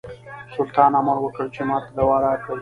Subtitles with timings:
[0.55, 2.59] سلطان امر وکړ چې ماته دوا راکړي.